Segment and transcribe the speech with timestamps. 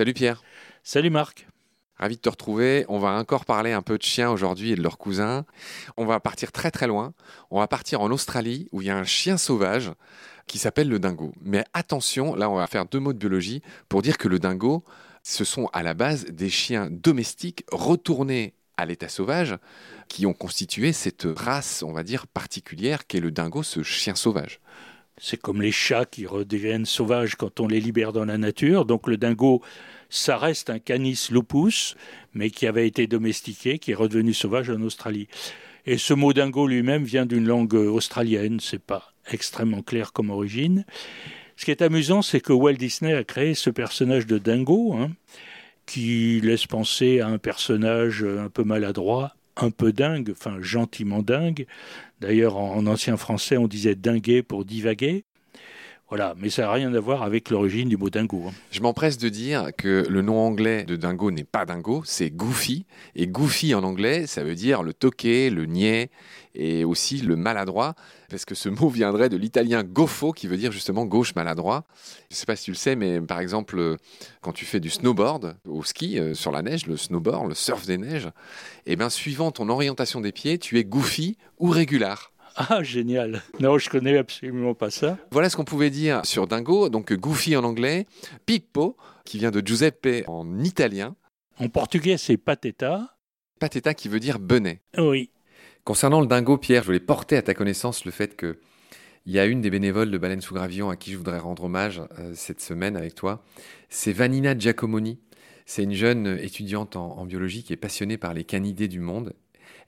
[0.00, 0.42] Salut Pierre.
[0.82, 1.46] Salut Marc.
[1.96, 2.86] Ravi de te retrouver.
[2.88, 5.44] On va encore parler un peu de chiens aujourd'hui et de leurs cousins.
[5.98, 7.12] On va partir très très loin.
[7.50, 9.92] On va partir en Australie où il y a un chien sauvage
[10.46, 11.34] qui s'appelle le dingo.
[11.42, 13.60] Mais attention, là on va faire deux mots de biologie
[13.90, 14.84] pour dire que le dingo,
[15.22, 19.58] ce sont à la base des chiens domestiques retournés à l'état sauvage
[20.08, 24.60] qui ont constitué cette race, on va dire, particulière qu'est le dingo, ce chien sauvage.
[25.22, 28.86] C'est comme les chats qui redeviennent sauvages quand on les libère dans la nature.
[28.86, 29.60] Donc le dingo,
[30.08, 31.94] ça reste un canis lupus,
[32.32, 35.28] mais qui avait été domestiqué, qui est redevenu sauvage en Australie.
[35.84, 40.86] Et ce mot dingo lui-même vient d'une langue australienne, c'est pas extrêmement clair comme origine.
[41.56, 45.10] Ce qui est amusant, c'est que Walt Disney a créé ce personnage de dingo, hein,
[45.84, 51.66] qui laisse penser à un personnage un peu maladroit, un peu dingue, enfin gentiment dingue.
[52.20, 55.24] D'ailleurs, en, ancien français, on disait dinguer pour divaguer.
[56.10, 58.46] Voilà, mais ça n'a rien à voir avec l'origine du mot dingo.
[58.48, 58.52] Hein.
[58.72, 62.84] Je m'empresse de dire que le nom anglais de dingo n'est pas dingo, c'est goofy.
[63.14, 66.10] Et goofy en anglais, ça veut dire le toqué, le niais
[66.56, 67.94] et aussi le maladroit,
[68.28, 71.84] parce que ce mot viendrait de l'italien goffo, qui veut dire justement gauche maladroit.
[72.28, 73.96] Je ne sais pas si tu le sais, mais par exemple,
[74.40, 77.86] quand tu fais du snowboard au ski, euh, sur la neige, le snowboard, le surf
[77.86, 78.26] des neiges,
[78.84, 82.32] et eh bien suivant ton orientation des pieds, tu es goofy ou régular.
[82.68, 83.42] Ah, génial.
[83.58, 85.16] Non, je connais absolument pas ça.
[85.30, 86.90] Voilà ce qu'on pouvait dire sur Dingo.
[86.90, 88.06] Donc, Goofy en anglais,
[88.44, 91.16] Pippo, qui vient de Giuseppe en italien.
[91.58, 93.16] En portugais, c'est Pateta.
[93.58, 94.82] Pateta qui veut dire benet.
[94.98, 95.30] Oui.
[95.84, 98.58] Concernant le dingo, Pierre, je voulais porter à ta connaissance le fait que
[99.26, 101.64] il y a une des bénévoles de Baleine sous Gravillon à qui je voudrais rendre
[101.64, 103.42] hommage euh, cette semaine avec toi.
[103.88, 105.18] C'est Vanina Giacomoni.
[105.66, 109.34] C'est une jeune étudiante en, en, biologie qui est passionnée par les canidés du monde.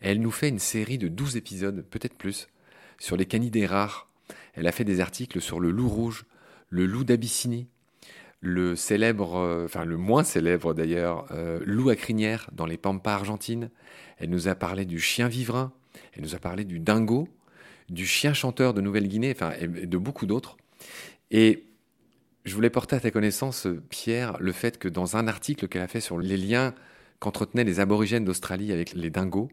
[0.01, 2.49] Elle nous fait une série de 12 épisodes, peut-être plus,
[3.03, 4.09] sur les canidés rares.
[4.55, 6.25] Elle a fait des articles sur le loup rouge,
[6.71, 7.67] le loup d'Abyssinie,
[8.41, 13.15] le célèbre, euh, enfin le moins célèbre d'ailleurs, euh, loup à crinière dans les pampas
[13.15, 13.71] argentines.
[14.19, 15.73] Elle nous a parlé du chien vivrin,
[16.13, 17.29] elle nous a parlé du dingo,
[17.89, 20.57] du chien chanteur de Nouvelle-Guinée, enfin et de beaucoup d'autres.
[21.33, 21.65] Et
[22.45, 25.89] je voulais porter à ta connaissance, Pierre, le fait que dans un article qu'elle a
[25.89, 26.73] fait sur les liens
[27.19, 29.51] qu'entretenaient les aborigènes d'Australie avec les dingos,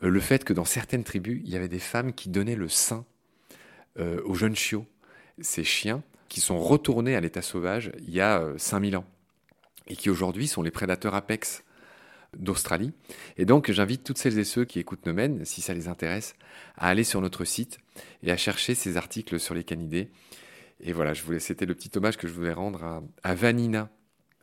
[0.00, 3.04] le fait que dans certaines tribus, il y avait des femmes qui donnaient le sein
[3.98, 4.86] euh, aux jeunes chiots,
[5.40, 9.06] ces chiens qui sont retournés à l'état sauvage il y a 5000 euh, ans
[9.88, 11.64] et qui aujourd'hui sont les prédateurs apex
[12.36, 12.92] d'Australie.
[13.36, 16.34] Et donc j'invite toutes celles et ceux qui écoutent Nomen, si ça les intéresse,
[16.76, 17.78] à aller sur notre site
[18.22, 20.10] et à chercher ces articles sur les canidés.
[20.80, 23.88] Et voilà, je voulais, c'était le petit hommage que je voulais rendre à, Vanina,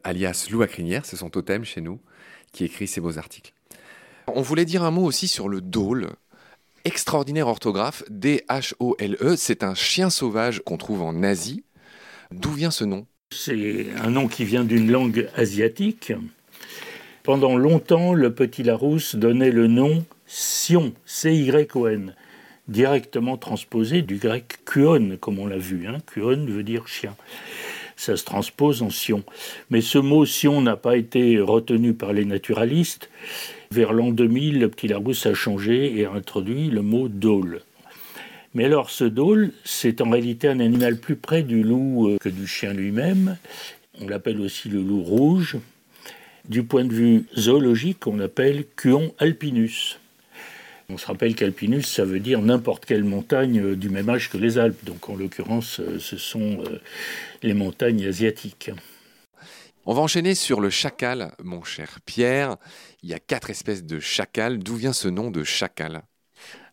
[0.03, 2.01] alias Lou à crinière, c'est son totem chez nous,
[2.51, 3.53] qui écrit ces beaux articles.
[4.28, 6.09] On voulait dire un mot aussi sur le dôle.
[6.84, 11.63] Extraordinaire orthographe, D-H-O-L-E, c'est un chien sauvage qu'on trouve en Asie.
[12.31, 13.06] D'où vient ce nom?
[13.31, 16.14] C'est un nom qui vient d'une langue asiatique.
[17.24, 22.16] Pendant longtemps, le petit Larousse donnait le nom Sion, C-Y-O-N,
[22.68, 25.88] directement transposé du grec kuon, comme on l'a vu.
[25.88, 25.97] Hein.
[26.06, 27.16] Kuon veut dire chien.
[27.96, 29.24] Ça se transpose en Sion.
[29.69, 33.09] Mais ce mot Sion n'a pas été retenu par les naturalistes.
[33.72, 37.62] Vers l'an 2000, le petit Larousse a changé et a introduit le mot dôle.
[38.53, 42.30] Mais alors, ce dôle, c'est en réalité un animal plus près du loup euh, que
[42.30, 43.38] du chien lui-même.
[44.00, 45.58] On l'appelle aussi le loup rouge.
[46.48, 50.00] Du point de vue zoologique, on l'appelle Cuon alpinus.
[50.88, 54.38] On se rappelle qu'alpinus, ça veut dire n'importe quelle montagne euh, du même âge que
[54.38, 54.86] les Alpes.
[54.86, 56.64] Donc en l'occurrence, euh, ce sont
[57.44, 58.72] les montagnes asiatiques.
[59.88, 62.57] On va enchaîner sur le chacal, mon cher Pierre.
[63.03, 64.57] Il y a quatre espèces de chacal.
[64.57, 66.01] D'où vient ce nom de chacal?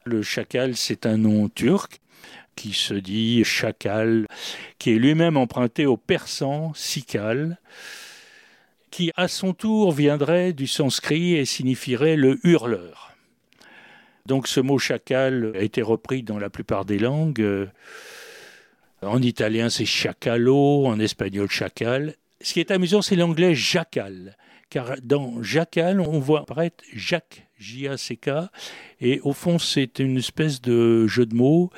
[0.06, 2.00] Le chacal, c'est un nom turc
[2.56, 4.26] qui se dit chacal,
[4.78, 7.58] qui est lui-même emprunté au persan sikal,
[8.90, 13.12] qui à son tour viendrait du sanskrit et signifierait le hurleur.
[14.24, 17.68] Donc ce mot chacal a été repris dans la plupart des langues.
[19.02, 24.36] En italien, c'est chacalo, en espagnol, chacal, ce qui est amusant, c'est l'anglais jacal.
[24.70, 28.30] Car dans jacal, on voit apparaître Jacques, J-A-C-K,
[29.00, 31.70] et au fond, c'est une espèce de jeu de mots.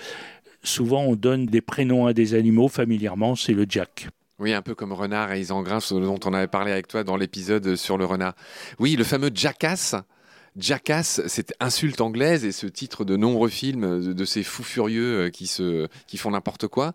[0.63, 4.09] Souvent, on donne des prénoms à des animaux, familièrement, c'est le Jack.
[4.39, 7.77] Oui, un peu comme renard et Isengrin, dont on avait parlé avec toi dans l'épisode
[7.77, 8.35] sur le renard.
[8.79, 9.95] Oui, le fameux jackass,
[10.57, 15.31] Jackass, cette insulte anglaise et ce titre de nombreux films de, ces fous furieux euh,
[15.31, 16.95] qui, se, qui font n'importe quoi,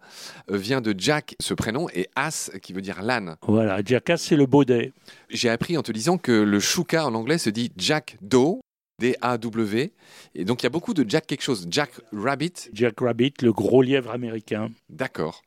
[0.50, 3.36] euh, vient de Jack, ce prénom, et Ass, qui veut dire l'âne.
[3.42, 4.94] Voilà, Jackass, c'est le baudet.
[5.30, 8.60] J'ai appris en te disant que le chouka en anglais se dit Jack Doe.
[9.00, 9.94] D-A-W.
[10.36, 11.68] Et donc il y a beaucoup de Jack quelque chose.
[11.70, 12.70] Jack Rabbit.
[12.74, 14.72] Jack Rabbit, le gros lièvre américain.
[14.90, 15.42] D'accord.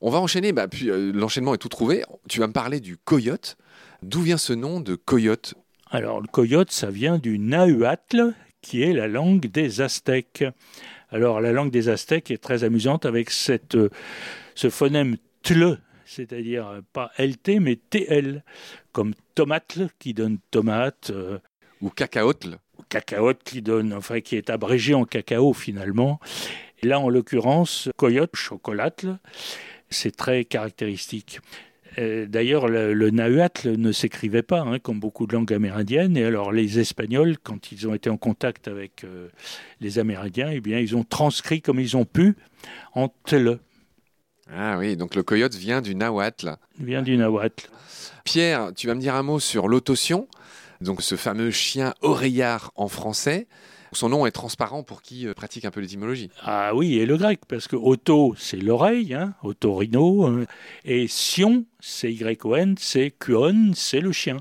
[0.00, 2.04] On va enchaîner, bah, puis euh, l'enchaînement est tout trouvé.
[2.28, 3.56] Tu vas me parler du coyote.
[4.02, 5.54] D'où vient ce nom de coyote
[5.92, 8.32] Alors, le coyote, ça vient du nahuatl,
[8.62, 10.44] qui est la langue des Aztèques.
[11.10, 13.90] Alors, la langue des Aztèques est très amusante avec cette, euh,
[14.54, 18.44] ce phonème tle, c'est-à-dire euh, pas LT, mais TL,
[18.92, 21.12] comme tomatle qui donne tomate.
[21.80, 22.58] ou cacaotle.
[22.88, 26.20] Cacaote qui donne, enfin, qui est abrégé en cacao finalement.
[26.82, 29.18] Et là, en l'occurrence, coyote, chocolatle,
[29.90, 31.40] c'est très caractéristique.
[31.98, 36.16] Euh, d'ailleurs, le, nahuatl ne s'écrivait pas, hein, comme beaucoup de langues amérindiennes.
[36.16, 39.28] Et alors, les Espagnols, quand ils ont été en contact avec euh,
[39.80, 42.36] les Amérindiens, eh bien, ils ont transcrit comme ils ont pu
[42.94, 43.58] en tle.
[44.52, 46.56] Ah oui, donc le coyote vient du nahuatl.
[46.78, 47.68] Vient du nahuatl.
[48.24, 50.28] Pierre, tu vas me dire un mot sur l'autotion,
[50.80, 53.46] donc ce fameux chien oreillard en français.
[53.92, 56.30] Son nom est transparent pour qui euh, pratique un peu l'étymologie.
[56.42, 60.44] Ah oui, et le grec, parce que auto, c'est l'oreille, hein, otorino, hein,
[60.84, 64.36] et sion, c'est y-o-n, c'est kuon, c'est le chien.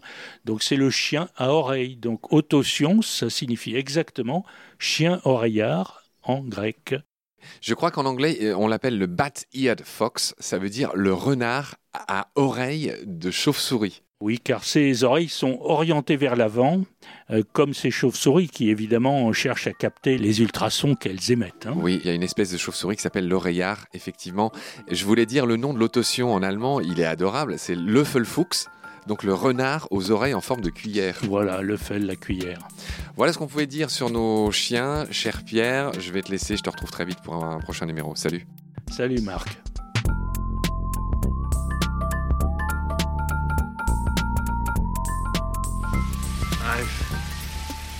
[0.46, 1.96] Donc c'est le chien à oreille.
[1.96, 4.46] Donc autosion, ça signifie exactement
[4.78, 6.95] chien oreillard en grec.
[7.62, 11.75] Je crois qu'en anglais, euh, on l'appelle le bat-eared fox, ça veut dire le renard
[11.94, 14.04] à oreille de chauve-souris.
[14.21, 16.81] Oui, car ses oreilles sont orientées vers l'avant,
[17.31, 21.68] euh, comme ces chauves-souris qui évidemment cherchent à capter les ultrasons qu'elles émettent.
[21.68, 21.74] Hein.
[21.77, 24.51] Oui, il y a une espèce de chauve-souris qui s'appelle l'oreillard, effectivement.
[24.92, 28.66] Je voulais dire le nom de l'autotion en allemand, il est adorable, c'est Löffelfuchs.
[29.07, 31.18] Donc le renard aux oreilles en forme de cuillère.
[31.24, 32.60] Voilà, le fel, la cuillère.
[33.16, 35.06] Voilà ce qu'on pouvait dire sur nos chiens.
[35.12, 38.16] Cher Pierre, je vais te laisser, je te retrouve très vite pour un prochain numéro.
[38.16, 38.45] Salut.
[38.92, 39.57] Salut Marc.